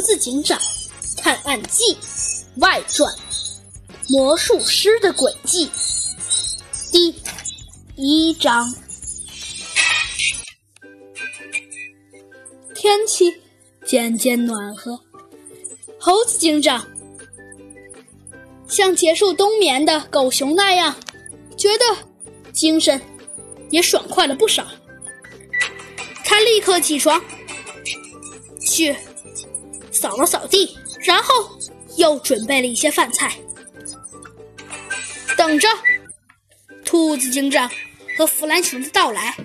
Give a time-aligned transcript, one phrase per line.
[0.00, 0.58] 猴子警长
[1.18, 1.94] 探案记
[2.56, 3.14] 外传：
[4.08, 5.70] 魔术师的诡计。
[6.90, 7.14] 第
[7.96, 8.74] 一章。
[12.74, 13.30] 天气
[13.84, 14.98] 渐渐暖和，
[15.98, 16.88] 猴子警长
[18.66, 20.96] 像结束冬眠的狗熊那样，
[21.58, 21.84] 觉得
[22.54, 22.98] 精神
[23.68, 24.66] 也爽快了不少。
[26.24, 27.22] 他立刻起床，
[28.66, 28.96] 去
[30.00, 31.34] 扫了扫地，然后
[31.96, 33.36] 又准备了一些饭菜，
[35.36, 35.68] 等着
[36.84, 37.70] 兔子警长
[38.16, 39.36] 和弗兰熊的到来。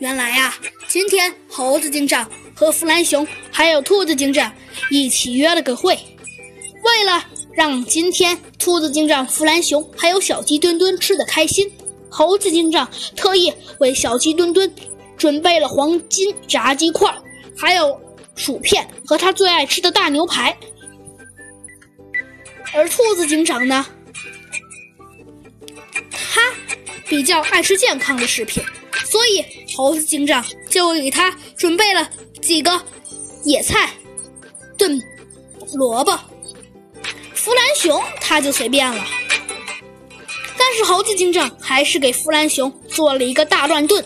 [0.00, 0.54] 原来呀，
[0.86, 2.28] 今天猴子警长。
[2.54, 4.52] 和弗兰熊还有兔子警长
[4.90, 5.98] 一起约了个会，
[6.84, 7.24] 为了
[7.54, 11.68] 让今天兔子警长、弗兰熊还有小鸡墩墩吃得开心，
[12.10, 14.70] 猴子警长特意为小鸡墩墩
[15.16, 17.12] 准备了黄金炸鸡块，
[17.56, 17.98] 还有
[18.36, 20.56] 薯片和他最爱吃的大牛排。
[22.74, 23.86] 而兔子警长呢，
[26.10, 26.40] 他
[27.06, 28.64] 比较爱吃健康的食品，
[29.04, 29.44] 所以
[29.76, 32.10] 猴子警长就给他准备了。
[32.40, 32.82] 几个
[33.44, 33.90] 野菜
[34.76, 35.00] 炖
[35.74, 36.18] 萝卜，
[37.34, 39.04] 弗兰熊他就随便了。
[40.58, 44.04] 但是猴子警长还是给弗兰熊做了一个大乱炖，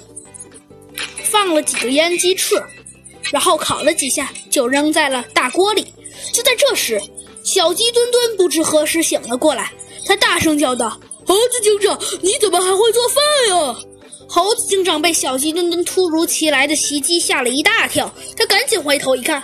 [1.22, 2.62] 放了几个腌鸡翅，
[3.32, 5.86] 然后烤了几下就扔在了大锅里。
[6.32, 7.00] 就在这时，
[7.44, 9.72] 小鸡墩墩不知何时醒了过来，
[10.04, 13.16] 他大声叫道：“猴子警长，你怎么还会做饭
[13.50, 13.76] 呀？”
[14.28, 19.40] 猴子警长被小鸡墩墩突如其来的袭击吓了一大跳，他赶紧回头一看，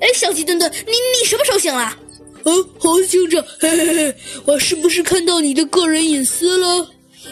[0.00, 1.96] 哎，小鸡墩墩，你你什么时候醒了？
[2.42, 6.88] 哦，猴子警长，嘿嘿嘿，我是不是看到你的个人隐私了？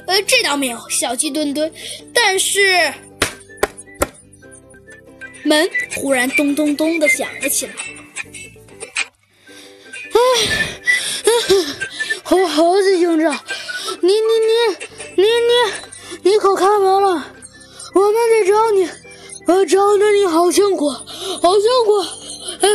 [0.06, 1.70] 呃，这倒没有，小鸡墩墩。
[2.12, 2.92] 但是
[5.44, 7.72] 门忽然咚咚咚的响了起来。
[10.12, 10.18] 哎，
[12.22, 13.32] 猴猴子警长，
[14.00, 15.28] 你你你你你。
[16.22, 17.33] 你可开门了，
[17.94, 18.88] 我们得找你，
[19.46, 22.00] 我找的你好辛苦，好辛苦，
[22.60, 22.66] 哎！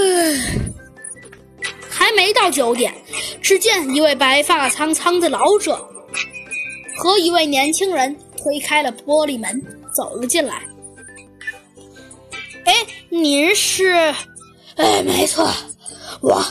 [1.89, 2.93] 还没到九点，
[3.41, 5.83] 只见一位白发苍苍的老者
[6.97, 9.59] 和一位年轻人推开了玻璃门
[9.95, 10.61] 走了进来。
[13.09, 14.13] 您是？
[14.75, 15.47] 哎，没错，
[16.21, 16.43] 我，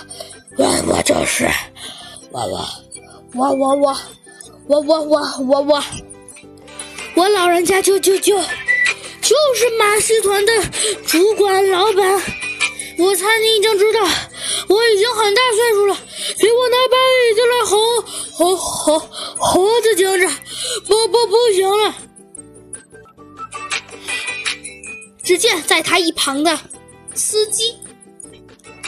[0.56, 1.48] 我，我就是，
[2.30, 2.58] 我，我，
[3.34, 3.96] 我，我，我，
[4.66, 5.84] 我，我，我，我，我。
[7.14, 10.52] 我老人家就就就就是马戏团的
[11.06, 12.22] 主管老板，
[12.98, 14.00] 我猜你已经知道，
[14.68, 15.96] 我已经很大岁数了，
[16.38, 17.76] 给我拿把椅子来猴
[18.32, 18.98] 猴猴
[19.36, 20.30] 猴子警长，
[20.86, 21.07] 不
[25.38, 26.58] 见在他一旁的
[27.14, 27.74] 司机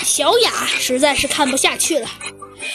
[0.03, 2.09] 小雅实在是看不下去了，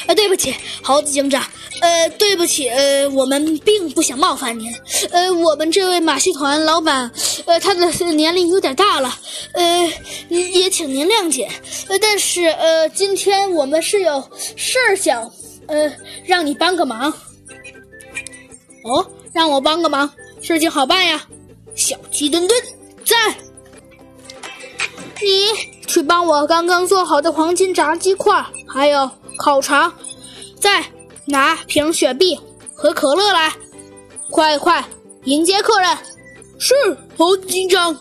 [0.07, 1.43] 啊，对不起，猴子警长。
[1.81, 4.73] 呃，对不起，呃，我们并不想冒犯您。
[5.11, 7.11] 呃，我们这位马戏团老板，
[7.45, 9.13] 呃，他的年龄有点大了，
[9.51, 9.91] 呃，
[10.29, 11.49] 也请您谅解。
[12.01, 14.23] 但是，呃，今天我们是有
[14.55, 15.29] 事儿想，
[15.67, 15.91] 呃，
[16.23, 17.11] 让你帮个忙。
[18.83, 20.09] 哦，让我帮个忙，
[20.41, 21.27] 事情好办呀。
[21.75, 22.57] 小鸡墩墩
[25.21, 29.93] 你去帮我刚刚做好的黄金炸鸡块，还有烤肠，
[30.59, 30.85] 在。
[31.27, 32.39] 拿瓶雪碧
[32.75, 33.51] 和可乐来，
[34.29, 34.85] 快快
[35.23, 35.97] 迎接客人！
[36.59, 36.75] 是，
[37.17, 37.97] 猴子警长。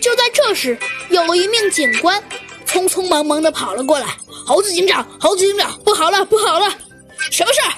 [0.00, 2.22] 就在这时，有一名警官
[2.64, 4.06] 匆匆忙忙的跑了过来。
[4.46, 6.68] 猴子警长，猴子警长，不好了，不好了！
[7.32, 7.72] 什么事儿？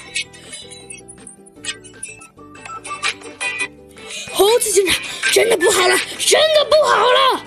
[4.34, 4.94] 猴子警长
[5.32, 7.44] 真的不好了真的不好了。